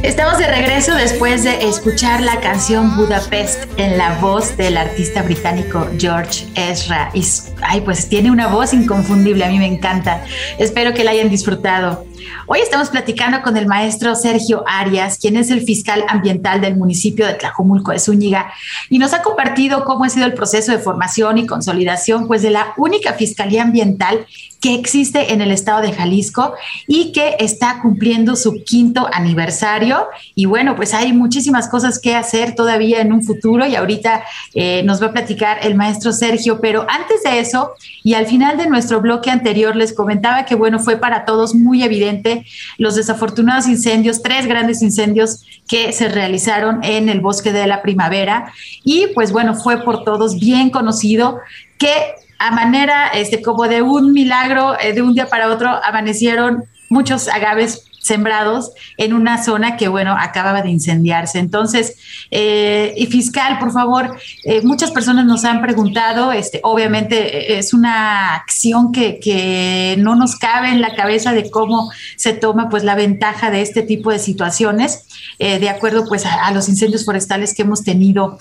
[0.03, 5.88] Estamos de regreso después de escuchar la canción Budapest en la voz del artista británico
[5.99, 7.11] George Ezra.
[7.14, 7.24] Y,
[7.62, 10.22] ay, pues tiene una voz inconfundible, a mí me encanta.
[10.59, 12.05] Espero que la hayan disfrutado.
[12.47, 17.26] Hoy estamos platicando con el maestro Sergio Arias, quien es el fiscal ambiental del municipio
[17.26, 18.53] de Tlajomulco de Zúñiga,
[18.88, 22.51] y nos ha compartido cómo ha sido el proceso de formación y consolidación pues, de
[22.51, 24.26] la única fiscalía ambiental
[24.74, 26.54] existe en el estado de Jalisco
[26.86, 30.06] y que está cumpliendo su quinto aniversario.
[30.34, 34.82] Y bueno, pues hay muchísimas cosas que hacer todavía en un futuro y ahorita eh,
[34.84, 36.60] nos va a platicar el maestro Sergio.
[36.60, 40.78] Pero antes de eso, y al final de nuestro bloque anterior, les comentaba que bueno,
[40.78, 42.44] fue para todos muy evidente
[42.78, 48.52] los desafortunados incendios, tres grandes incendios que se realizaron en el bosque de la primavera.
[48.84, 51.40] Y pues bueno, fue por todos bien conocido
[51.78, 56.64] que a manera este, como de un milagro, eh, de un día para otro, amanecieron
[56.89, 61.41] muchos agaves sembrados en una zona que, bueno, acababa de incendiarse.
[61.41, 61.97] Entonces,
[62.30, 68.37] eh, y fiscal, por favor, eh, muchas personas nos han preguntado, este, obviamente es una
[68.37, 72.95] acción que, que, no nos cabe en la cabeza de cómo se toma pues la
[72.95, 75.07] ventaja de este tipo de situaciones,
[75.39, 78.39] de acuerdo pues a, los incendios forestales que hemos tenido.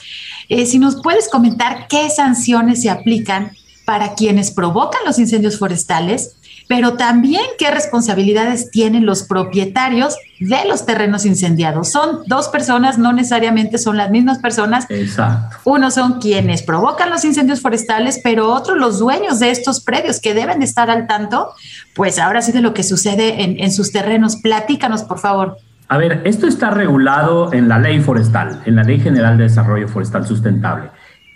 [0.47, 3.51] si nos puedes comentar qué sanciones se aplican
[3.85, 10.85] para quienes provocan los incendios forestales, pero también qué responsabilidades tienen los propietarios de los
[10.85, 11.91] terrenos incendiados.
[11.91, 14.85] Son dos personas, no necesariamente son las mismas personas.
[14.89, 15.57] Exacto.
[15.63, 20.33] Unos son quienes provocan los incendios forestales, pero otros los dueños de estos predios que
[20.33, 21.51] deben de estar al tanto,
[21.93, 24.37] pues ahora sí de lo que sucede en, en sus terrenos.
[24.37, 25.57] Platícanos, por favor.
[25.87, 29.87] A ver, esto está regulado en la ley forestal, en la Ley General de Desarrollo
[29.87, 30.89] Forestal Sustentable.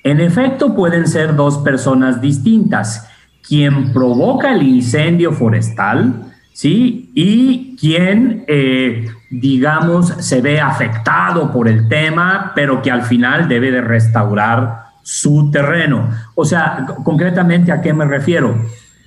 [0.04, 3.10] En efecto, pueden ser dos personas distintas,
[3.48, 7.12] quien provoca el incendio forestal, ¿sí?
[7.14, 13.72] Y quien, eh, digamos, se ve afectado por el tema, pero que al final debe
[13.72, 16.10] de restaurar su terreno.
[16.36, 18.56] O sea, concretamente, ¿a qué me refiero?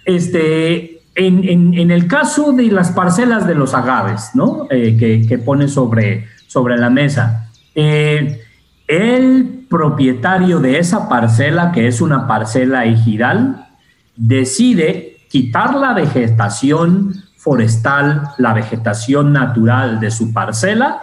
[0.05, 4.66] Este, en, el caso de las parcelas de los agaves, ¿no?
[4.70, 8.40] Eh, que, que, pone sobre, sobre la mesa, eh,
[8.87, 13.68] el propietario de esa parcela, que es una parcela ejidal,
[14.16, 21.01] decide quitar la vegetación forestal, la vegetación natural de su parcela,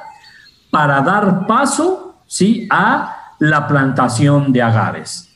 [0.69, 2.67] para dar paso ¿sí?
[2.69, 5.29] a la plantación de agaves.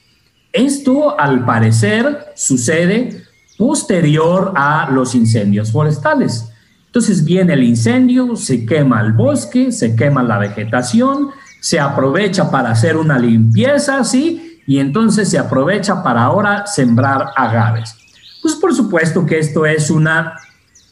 [0.52, 3.24] Esto, al parecer, sucede
[3.58, 6.50] posterior a los incendios forestales.
[6.86, 11.32] Entonces viene el incendio, se quema el bosque, se quema la vegetación,
[11.64, 14.60] se aprovecha para hacer una limpieza, ¿sí?
[14.68, 17.96] Y entonces se aprovecha para ahora sembrar agaves.
[18.42, 20.34] Pues por supuesto que esto es una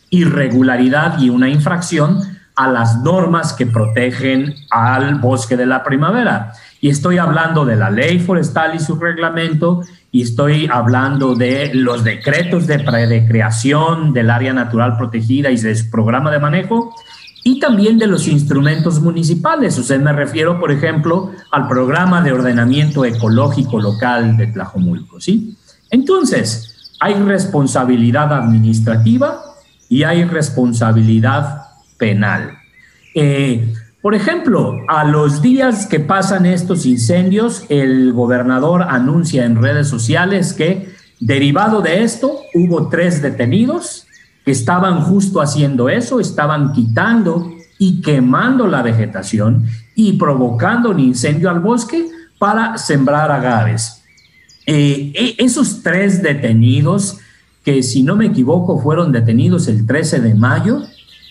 [0.09, 2.21] irregularidad y una infracción
[2.55, 6.53] a las normas que protegen al bosque de la primavera.
[6.79, 12.05] Y estoy hablando de la ley forestal y su reglamento, y estoy hablando de los
[12.05, 16.95] decretos de, de creación del área natural protegida y de su programa de manejo,
[17.43, 19.77] y también de los instrumentos municipales.
[19.77, 25.55] O me refiero, por ejemplo, al programa de ordenamiento ecológico local de Tlajomulco, ¿sí?
[25.89, 29.41] Entonces, hay responsabilidad administrativa
[29.89, 31.63] y hay responsabilidad
[31.97, 32.57] penal.
[33.15, 39.87] Eh, por ejemplo, a los días que pasan estos incendios, el gobernador anuncia en redes
[39.87, 40.89] sociales que,
[41.19, 44.07] derivado de esto, hubo tres detenidos
[44.45, 49.65] estaban justo haciendo eso, estaban quitando y quemando la vegetación
[49.95, 54.03] y provocando un incendio al bosque para sembrar agaves.
[54.65, 57.17] Eh, e, esos tres detenidos,
[57.63, 60.83] que si no me equivoco fueron detenidos el 13 de mayo,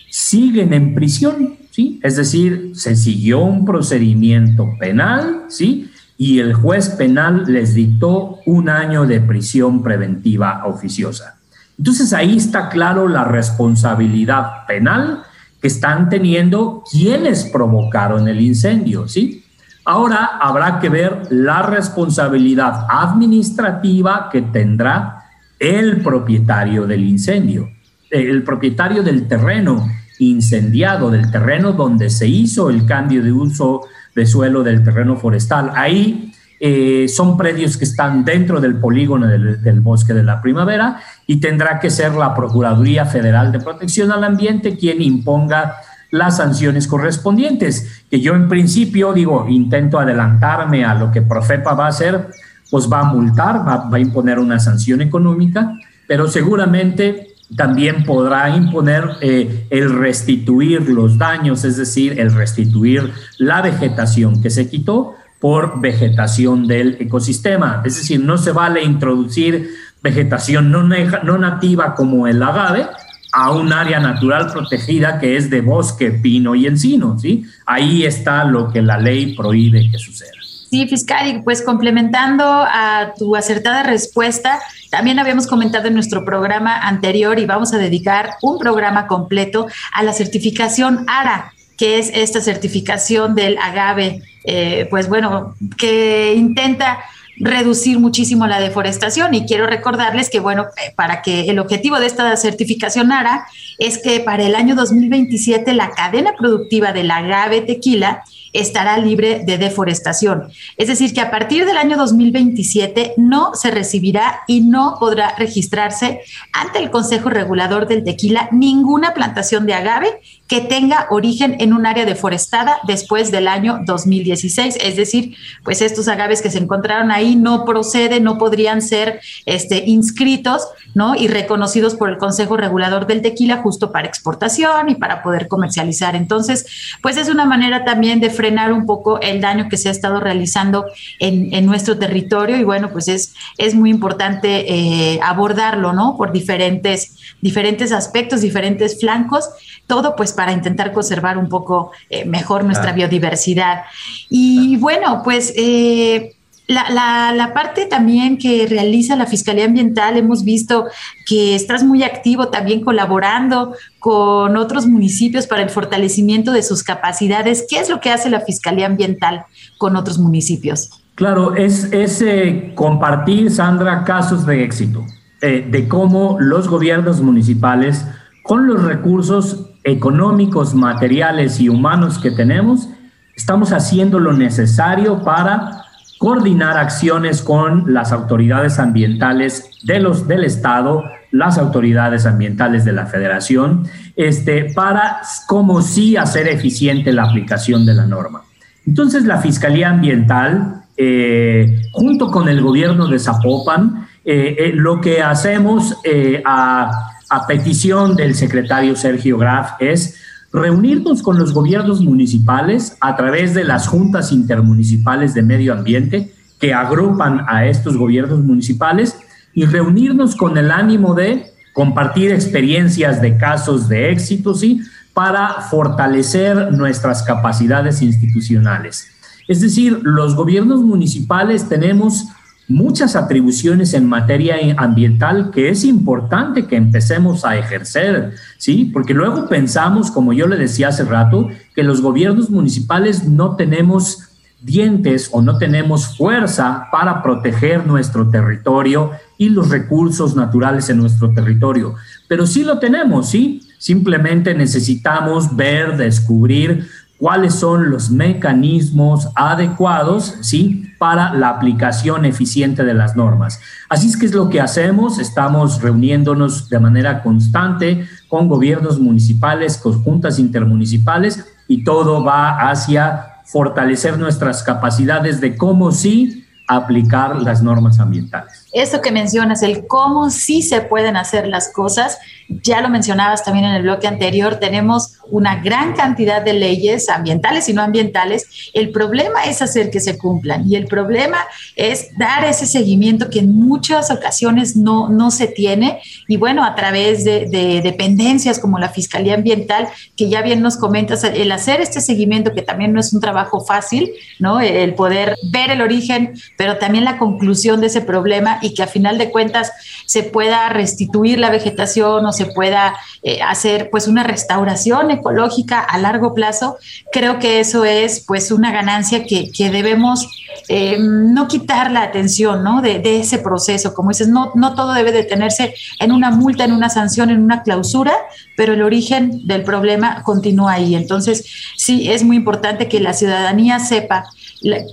[0.09, 1.99] siguen en prisión, ¿sí?
[2.03, 5.89] Es decir, se siguió un procedimiento penal, ¿sí?
[6.17, 11.40] Y el juez penal les dictó un año de prisión preventiva oficiosa.
[11.81, 15.23] Entonces ahí está claro la responsabilidad penal
[15.59, 19.43] que están teniendo quienes provocaron el incendio, ¿sí?
[19.83, 25.23] Ahora habrá que ver la responsabilidad administrativa que tendrá
[25.57, 27.71] el propietario del incendio,
[28.11, 33.81] el propietario del terreno incendiado, del terreno donde se hizo el cambio de uso
[34.13, 35.71] de suelo del terreno forestal.
[35.73, 36.30] Ahí
[36.63, 41.79] eh, son predios que están dentro del polígono del, bosque de la primavera y tendrá
[41.79, 45.77] que ser la Procuraduría Federal de Protección al Ambiente quien imponga
[46.11, 51.85] las sanciones correspondientes, que yo en principio digo, intento adelantarme a lo que Profepa va
[51.85, 52.27] a hacer,
[52.69, 55.73] pues va a multar, va, va a imponer una sanción económica,
[56.07, 63.63] pero seguramente también podrá imponer eh, el restituir los daños, es decir, el restituir la
[63.63, 67.81] vegetación que se quitó por vegetación del ecosistema.
[67.83, 69.71] Es decir, no se vale introducir
[70.01, 72.87] vegetación no, nativa como el agave
[73.33, 77.43] a un área natural protegida que es de bosque, pino y encino, ¿sí?
[77.65, 80.31] Ahí está lo que la ley prohíbe que suceda.
[80.69, 86.87] Sí, fiscal, y pues complementando a tu acertada respuesta, también habíamos comentado en nuestro programa
[86.87, 92.41] anterior y vamos a dedicar un programa completo a la certificación ARA, que es esta
[92.41, 96.99] certificación del agave, eh, pues bueno, que intenta
[97.37, 102.05] reducir muchísimo la deforestación y quiero recordarles que, bueno, eh, para que el objetivo de
[102.05, 103.47] esta certificación ARA
[103.79, 108.21] es que para el año 2027 la cadena productiva del agave tequila
[108.53, 110.49] estará libre de deforestación.
[110.77, 116.21] Es decir, que a partir del año 2027 no se recibirá y no podrá registrarse
[116.53, 121.85] ante el Consejo Regulador del Tequila ninguna plantación de agave que tenga origen en un
[121.85, 124.79] área deforestada después del año 2016.
[124.81, 129.85] Es decir, pues estos agaves que se encontraron ahí no proceden, no podrían ser este,
[129.85, 131.15] inscritos ¿no?
[131.15, 136.17] y reconocidos por el Consejo Regulador del Tequila justo para exportación y para poder comercializar.
[136.17, 136.65] Entonces,
[137.01, 140.19] pues es una manera también de frenar un poco el daño que se ha estado
[140.19, 140.87] realizando
[141.19, 146.17] en, nuestro territorio y bueno, pues es, es muy importante eh, abordarlo, ¿no?
[146.17, 149.47] Por diferentes, diferentes aspectos, diferentes flancos,
[149.85, 153.83] todo pues para intentar conservar un poco eh, mejor nuestra biodiversidad.
[154.29, 155.53] Y bueno, pues...
[155.55, 156.35] Eh,
[156.71, 160.85] la, la, parte también que realiza la Fiscalía Ambiental, hemos visto
[161.25, 167.65] que estás muy activo también colaborando con otros municipios para el fortalecimiento de sus capacidades.
[167.69, 169.45] ¿Qué es lo que hace la Fiscalía Ambiental
[169.77, 171.03] con otros municipios?
[171.15, 175.05] Claro, es, es eh, compartir, Sandra, casos de éxito,
[175.41, 178.05] de cómo los gobiernos municipales,
[178.43, 182.87] con los recursos económicos, materiales y humanos que tenemos,
[183.35, 185.80] estamos haciendo lo necesario para
[186.21, 193.07] coordinar acciones con las autoridades ambientales de los, del Estado, las autoridades ambientales de la
[193.07, 198.43] Federación, este, para como sí hacer eficiente la aplicación de la norma.
[198.85, 205.23] Entonces, la Fiscalía Ambiental, eh, junto con el gobierno de Zapopan, eh, eh, lo que
[205.23, 205.97] hacemos
[206.45, 210.19] a a petición del secretario Sergio Graf es
[210.53, 216.73] reunirnos con los gobiernos municipales a través de las juntas intermunicipales de medio ambiente que
[216.73, 219.17] agrupan a estos gobiernos municipales
[219.53, 224.81] y reunirnos con el ánimo de compartir experiencias de casos de éxito, ¿sí?
[225.13, 229.07] Para fortalecer nuestras capacidades institucionales.
[229.47, 232.25] Es decir, los gobiernos municipales tenemos
[232.71, 238.89] muchas atribuciones en materia ambiental que es importante que empecemos a ejercer, ¿sí?
[238.91, 244.31] Porque luego pensamos, como yo le decía hace rato, que los gobiernos municipales no tenemos
[244.61, 251.33] dientes o no tenemos fuerza para proteger nuestro territorio y los recursos naturales en nuestro
[251.33, 251.95] territorio.
[252.27, 253.67] Pero sí lo tenemos, ¿sí?
[253.79, 256.87] Simplemente necesitamos ver, descubrir
[257.21, 260.91] cuáles son los mecanismos adecuados, ¿sí?
[260.97, 263.59] Para la aplicación eficiente de las normas.
[263.89, 269.77] Así es que es lo que hacemos, estamos reuniéndonos de manera constante con gobiernos municipales,
[269.77, 277.61] con juntas intermunicipales y todo va hacia fortalecer nuestras capacidades de cómo sí aplicar las
[277.61, 278.60] normas ambientales.
[278.71, 282.19] Esto que mencionas, el cómo sí se pueden hacer las cosas,
[282.63, 287.69] ya lo mencionabas también en el bloque anterior, tenemos una gran cantidad de leyes ambientales
[287.69, 288.71] y no ambientales.
[288.73, 291.37] El problema es hacer que se cumplan y el problema
[291.75, 296.01] es dar ese seguimiento que en muchas ocasiones no, no se tiene.
[296.27, 300.77] Y bueno, a través de, de dependencias como la Fiscalía Ambiental, que ya bien nos
[300.77, 304.59] comentas, el hacer este seguimiento, que también no es un trabajo fácil, ¿no?
[304.59, 308.87] El poder ver el origen, pero también la conclusión de ese problema y que a
[308.87, 309.71] final de cuentas
[310.05, 315.97] se pueda restituir la vegetación o se pueda eh, hacer pues una restauración ecológica a
[315.97, 316.77] largo plazo,
[317.11, 320.27] creo que eso es pues una ganancia que, debemos
[320.67, 322.81] eh, no quitar la atención ¿no?
[322.81, 323.93] De, ese proceso.
[323.93, 327.63] Como dices, no, no todo debe detenerse en una multa, en una sanción, en una
[327.63, 328.13] clausura,
[328.57, 330.95] pero el origen del problema continúa ahí.
[330.95, 331.45] Entonces,
[331.77, 334.25] sí, es muy importante que la ciudadanía sepa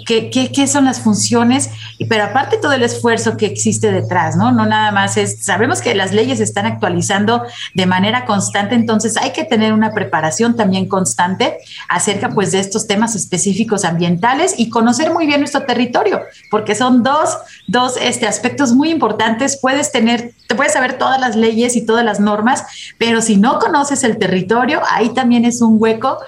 [0.07, 1.71] qué, qué, son las funciones,
[2.09, 4.51] pero aparte todo el esfuerzo que existe detrás, ¿no?
[4.51, 7.43] No nada más es, sabemos que las leyes están actualizando
[7.75, 11.59] de manera constante, entonces hay que tener una preparación también constante
[11.89, 17.03] acerca pues de estos temas específicos ambientales y conocer muy bien nuestro territorio, porque son
[17.03, 19.59] dos, dos este, aspectos muy importantes.
[19.61, 22.65] Puedes tener, te puedes saber todas las leyes y todas las normas,
[22.97, 26.19] pero si no conoces el territorio, ahí también es un hueco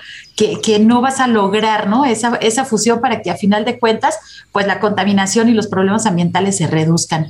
[0.63, 2.05] que, no vas a lograr, ¿no?
[2.05, 4.19] Esa, esa fusión para que a final de cuentas,
[4.53, 7.27] pues la contaminación y los problemas ambientales se reduzcan.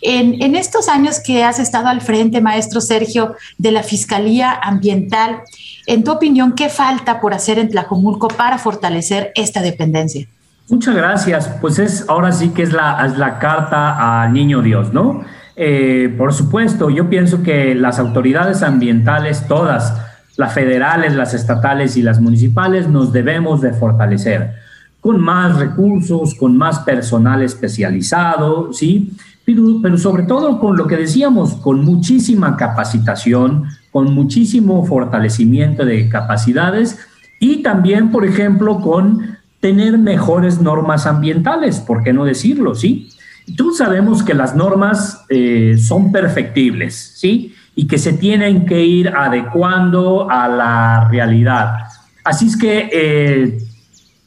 [0.00, 5.40] En, en, estos años que has estado al frente, maestro Sergio, de la Fiscalía Ambiental,
[5.86, 10.26] en tu opinión, ¿qué falta por hacer en Tlajomulco para fortalecer esta dependencia?
[10.68, 11.50] Muchas gracias.
[11.60, 15.24] Pues es ahora sí que es la, es la carta al niño Dios, ¿no?
[15.56, 19.94] Eh, por supuesto, yo pienso que las autoridades ambientales, todas,
[20.36, 24.54] las federales, las estatales y las municipales, nos debemos de fortalecer
[25.02, 29.12] con más recursos, con más personal especializado, ¿sí?
[29.44, 37.00] Pero, sobre todo con lo que decíamos, con muchísima capacitación, con muchísimo fortalecimiento de capacidades
[37.40, 42.76] y también, por ejemplo, con tener mejores normas ambientales, ¿por qué no decirlo?
[42.76, 43.08] ¿Sí?
[43.56, 47.54] Todos sabemos que las normas eh, son perfectibles, ¿sí?
[47.74, 51.74] Y que se tienen que ir adecuando a la realidad.
[52.24, 53.58] Así es que eh,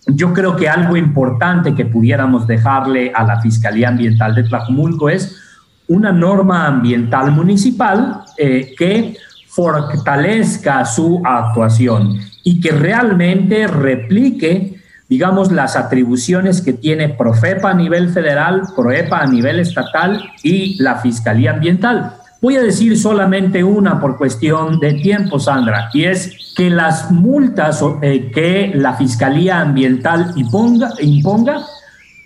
[0.08, 5.42] yo creo que algo importante que pudiéramos dejarle a la Fiscalía Ambiental de Tlajumulco es
[5.88, 9.16] una norma ambiental municipal eh, que
[9.48, 14.76] fortalezca su actuación y que realmente replique
[15.08, 20.96] digamos, las atribuciones que tiene Profepa a nivel federal, Proepa a nivel estatal y la
[20.96, 22.14] Fiscalía Ambiental.
[22.46, 27.84] Voy a decir solamente una por cuestión de tiempo, Sandra, y es que las multas
[28.04, 31.66] eh, que la Fiscalía Ambiental imponga, imponga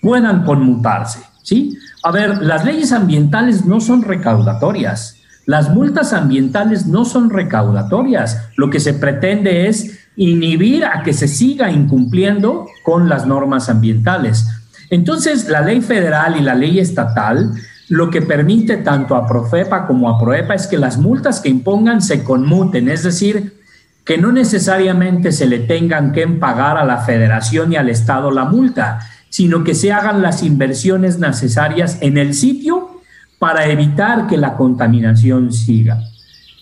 [0.01, 1.74] puedan conmutarse, ¿sí?
[2.03, 5.15] A ver, las leyes ambientales no son recaudatorias.
[5.45, 8.49] Las multas ambientales no son recaudatorias.
[8.57, 14.45] Lo que se pretende es inhibir a que se siga incumpliendo con las normas ambientales.
[14.89, 17.53] Entonces, la ley federal y la ley estatal
[17.90, 22.02] lo que permite tanto a Profepa como a Proepa es que las multas que impongan
[22.02, 23.60] se conmuten, es decir,
[24.06, 28.46] que no necesariamente se le tengan que pagar a la federación y al Estado la
[28.46, 33.02] multa, sino que se hagan las inversiones necesarias en el sitio
[33.40, 36.00] para evitar que la contaminación siga.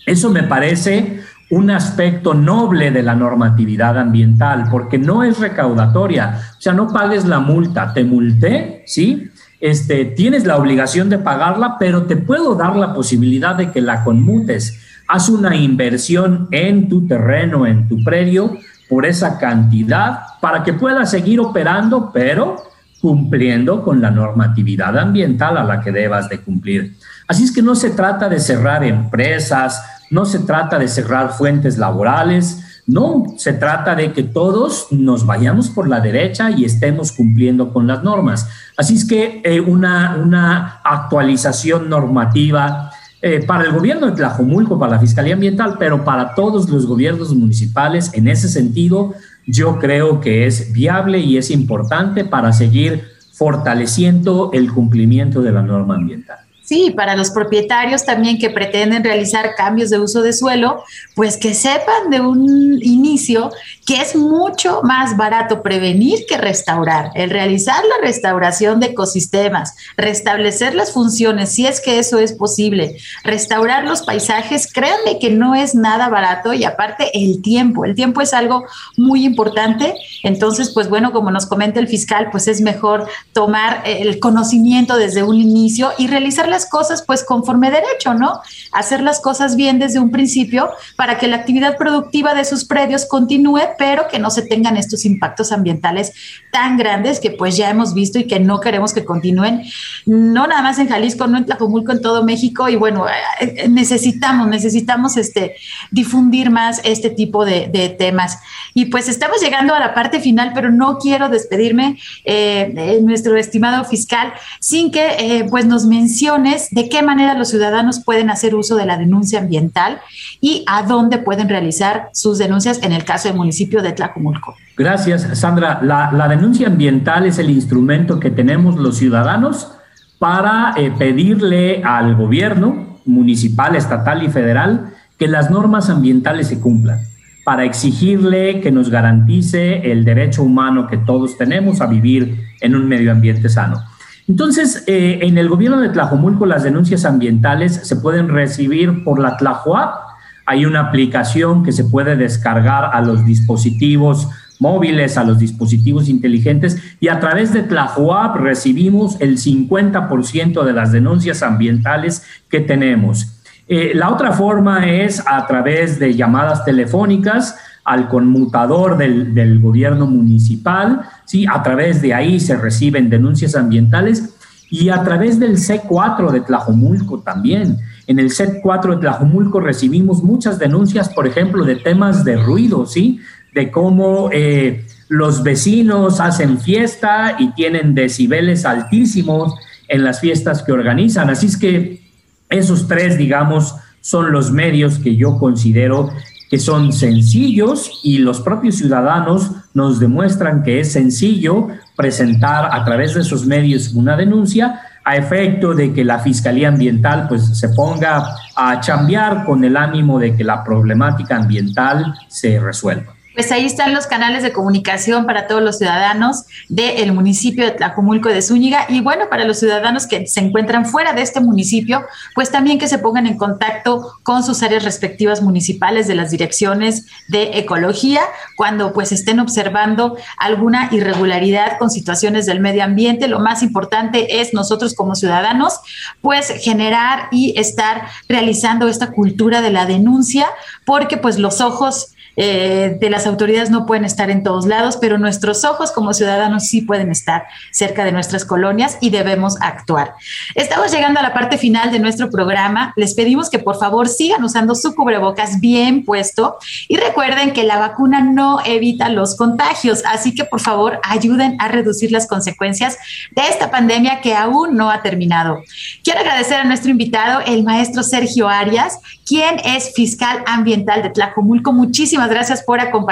[0.06, 1.20] Eso me parece
[1.50, 6.40] un aspecto noble de la normatividad ambiental, porque no es recaudatoria.
[6.58, 9.30] O sea, no pagues la multa, te multé, ¿sí?
[9.60, 14.04] Este, tienes la obligación de pagarla, pero te puedo dar la posibilidad de que la
[14.04, 14.80] conmutes.
[15.08, 18.56] Haz una inversión en tu terreno, en tu predio,
[18.88, 22.62] por esa cantidad, para que puedas seguir operando, pero
[23.00, 26.96] cumpliendo con la normatividad ambiental a la que debas de cumplir.
[27.26, 31.78] Así es que no se trata de cerrar empresas, no se trata de cerrar fuentes
[31.78, 37.70] laborales, no, se trata de que todos nos vayamos por la derecha y estemos cumpliendo
[37.70, 38.48] con las normas.
[38.78, 45.00] Así es que eh, una, actualización normativa eh, para el gobierno de Tlajomulco, para la
[45.00, 49.12] Fiscalía Ambiental, pero para todos los gobiernos municipales, en ese sentido,
[49.46, 55.60] yo creo que es viable y es importante para seguir fortaleciendo el cumplimiento de la
[55.60, 56.38] norma ambiental.
[56.68, 61.54] Sí, para los propietarios también que pretenden realizar cambios de uso de suelo, pues que
[61.54, 63.50] sepan de un inicio
[63.86, 67.10] que es mucho más barato prevenir que restaurar.
[67.14, 72.98] El realizar la restauración de ecosistemas, restablecer las funciones, si es que eso es posible,
[73.24, 78.20] restaurar los paisajes, créanme que no es nada barato y aparte el tiempo, el tiempo
[78.20, 78.66] es algo
[78.98, 79.94] muy importante.
[80.22, 85.22] Entonces, pues bueno, como nos comenta el fiscal, pues es mejor tomar el conocimiento desde
[85.22, 88.40] un inicio y realizar las cosas pues conforme derecho, ¿no?
[88.72, 93.06] Hacer las cosas bien desde un principio para que la actividad productiva de sus predios
[93.06, 96.12] continúe, pero que no se tengan estos impactos ambientales
[96.50, 99.62] tan grandes que pues ya hemos visto y que no queremos que continúen,
[100.06, 103.68] no nada más en Jalisco, no en Tlajomulco, en todo México y bueno, eh, eh,
[103.68, 105.56] necesitamos, necesitamos este,
[105.90, 108.38] difundir más este tipo de, temas.
[108.74, 113.84] Y pues estamos llegando a la parte final, pero no quiero despedirme, eh, nuestro estimado
[113.84, 118.86] fiscal, sin que pues nos mencione de qué manera los ciudadanos pueden hacer uso de
[118.86, 120.00] la denuncia ambiental
[120.40, 124.54] y a dónde pueden realizar sus denuncias en el caso del municipio de Tlacomulco.
[124.76, 125.80] Gracias, Sandra.
[125.82, 129.72] La, denuncia ambiental es el instrumento que tenemos los ciudadanos
[130.18, 137.00] para eh, pedirle al gobierno municipal, estatal y federal que las normas ambientales se cumplan
[137.44, 142.86] para exigirle que nos garantice el derecho humano que todos tenemos a vivir en un
[142.86, 143.82] medio ambiente sano.
[144.28, 149.38] Entonces, eh, en el gobierno de Tlajomulco las denuncias ambientales se pueden recibir por la
[149.38, 150.02] Tlajoap.
[150.44, 154.28] Hay una aplicación que se puede descargar a los dispositivos
[154.60, 160.92] móviles, a los dispositivos inteligentes y a través de Tlajoap recibimos el 50% de las
[160.92, 163.34] denuncias ambientales que tenemos.
[163.66, 167.56] Eh, la otra forma es a través de llamadas telefónicas
[167.88, 171.46] al conmutador del, gobierno municipal, ¿sí?
[171.50, 174.34] a través de ahí se reciben denuncias ambientales
[174.70, 177.78] y a través del C4 de Tlajomulco también.
[178.06, 183.20] En el C4 de Tlajomulco recibimos muchas denuncias, por ejemplo, de temas de ruido, ¿sí?
[183.54, 189.54] de cómo eh, los vecinos hacen fiesta y tienen decibeles altísimos
[189.88, 191.30] en las fiestas que organizan.
[191.30, 192.02] Así es que
[192.50, 196.10] esos tres, digamos, son los medios que yo considero
[196.50, 203.14] que son sencillos y los propios ciudadanos nos demuestran que es sencillo presentar a través
[203.14, 208.34] de esos medios una denuncia a efecto de que la Fiscalía Ambiental pues se ponga
[208.56, 213.94] a chambear con el ánimo de que la problemática ambiental se resuelva pues ahí están
[213.94, 219.00] los canales de comunicación para todos los ciudadanos del municipio de Tlajumulco de Zúñiga y
[219.00, 222.98] bueno, para los ciudadanos que se encuentran fuera de este municipio, pues también que se
[222.98, 228.22] pongan en contacto con sus áreas respectivas municipales de las direcciones de ecología
[228.56, 233.28] cuando pues estén observando alguna irregularidad con situaciones del medio ambiente.
[233.28, 235.78] Lo más importante es nosotros como ciudadanos
[236.22, 240.48] pues generar y estar realizando esta cultura de la denuncia
[240.84, 245.18] porque pues los ojos eh, de las autoridades no pueden estar en todos lados, pero
[245.18, 250.14] nuestros ojos como ciudadanos sí pueden estar cerca de nuestras colonias y debemos actuar.
[250.54, 252.92] Estamos llegando a la parte final de nuestro programa.
[252.96, 256.56] Les pedimos que por favor sigan usando su cubrebocas bien puesto
[256.88, 261.68] y recuerden que la vacuna no evita los contagios, así que por favor ayuden a
[261.68, 262.98] reducir las consecuencias
[263.30, 265.62] de esta pandemia que aún no ha terminado.
[266.02, 271.72] Quiero agradecer a nuestro invitado, el maestro Sergio Arias, quien es fiscal ambiental de Tlajomulco.
[271.72, 273.07] Muchísimas gracias por acompañarnos.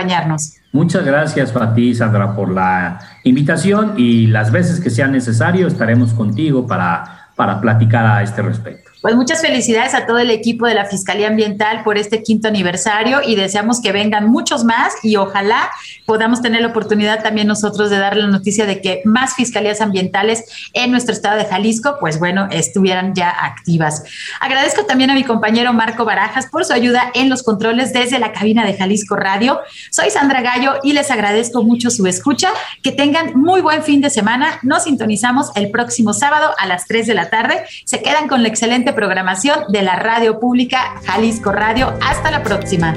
[0.72, 6.12] Muchas gracias a ti, Sandra, por la invitación y las veces que sea necesario estaremos
[6.12, 8.85] contigo para, para platicar a este respecto.
[9.06, 13.20] Pues muchas felicidades a todo el equipo de la Fiscalía Ambiental por este quinto aniversario
[13.24, 15.70] y deseamos que vengan muchos más y ojalá
[16.06, 20.42] podamos tener la oportunidad también nosotros de darle la noticia de que más fiscalías ambientales
[20.72, 24.02] en nuestro estado de Jalisco, pues bueno, estuvieran ya activas.
[24.40, 28.32] Agradezco también a mi compañero Marco Barajas por su ayuda en los controles desde la
[28.32, 29.60] cabina de Jalisco Radio.
[29.92, 32.48] Soy Sandra Gallo y les agradezco mucho su escucha.
[32.82, 34.58] Que tengan muy buen fin de semana.
[34.62, 37.62] Nos sintonizamos el próximo sábado a las 3 de la tarde.
[37.84, 41.94] Se quedan con la excelente programación de la radio pública Jalisco Radio.
[42.02, 42.96] Hasta la próxima.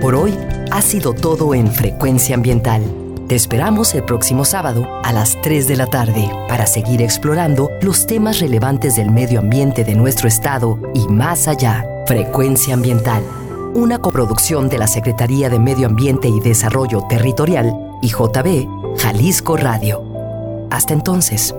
[0.00, 0.38] Por hoy
[0.70, 2.82] ha sido todo en Frecuencia Ambiental.
[3.26, 8.06] Te esperamos el próximo sábado a las 3 de la tarde para seguir explorando los
[8.06, 11.84] temas relevantes del medio ambiente de nuestro estado y más allá.
[12.06, 13.22] Frecuencia Ambiental,
[13.74, 20.02] una coproducción de la Secretaría de Medio Ambiente y Desarrollo Territorial y JB Jalisco Radio.
[20.70, 21.54] Hasta entonces.